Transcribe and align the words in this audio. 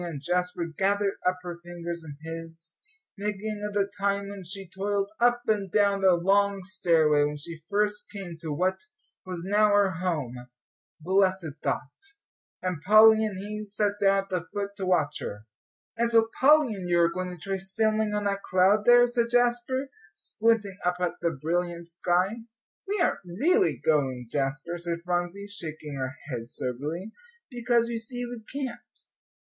And 0.03 0.19
Jasper 0.19 0.65
gathered 0.65 1.19
up 1.27 1.37
her 1.43 1.59
fingers 1.63 2.03
in 2.03 2.17
his, 2.23 2.73
thinking 3.19 3.63
of 3.63 3.75
the 3.75 3.87
time 3.99 4.29
when 4.29 4.43
she 4.43 4.67
toiled 4.67 5.11
up 5.19 5.43
and 5.47 5.71
down 5.71 6.01
the 6.01 6.15
long 6.15 6.63
stairway, 6.63 7.23
when 7.23 7.37
she 7.37 7.61
first 7.69 8.09
came 8.09 8.35
to 8.41 8.51
what 8.51 8.79
was 9.27 9.45
now 9.45 9.67
her 9.67 9.91
home, 9.99 10.47
blessed 10.99 11.53
thought! 11.61 11.91
and 12.63 12.81
Polly 12.81 13.23
and 13.23 13.37
he 13.37 13.63
sat 13.63 13.91
down 14.01 14.23
at 14.23 14.29
the 14.31 14.47
foot 14.51 14.71
to 14.77 14.87
watch 14.87 15.19
her. 15.19 15.45
"And 15.95 16.09
so 16.09 16.29
Polly 16.39 16.73
and 16.73 16.89
you 16.89 16.99
are 16.99 17.13
going 17.13 17.29
to 17.29 17.37
try 17.37 17.57
sailing 17.57 18.15
on 18.15 18.23
that 18.23 18.41
cloud 18.41 18.85
there," 18.87 19.05
said 19.05 19.29
Jasper, 19.29 19.91
squinting 20.15 20.79
up 20.83 20.95
at 20.99 21.11
the 21.21 21.29
brilliant 21.29 21.89
sky. 21.91 22.37
"We 22.87 22.99
aren't 22.99 23.19
really 23.23 23.77
going, 23.85 24.29
Jasper," 24.31 24.79
said 24.79 25.03
Phronsie, 25.05 25.45
shaking 25.47 25.93
her 25.93 26.15
head, 26.31 26.49
soberly, 26.49 27.11
"because 27.51 27.87
you 27.89 27.99
see 27.99 28.25
we 28.25 28.39
can't. 28.51 29.01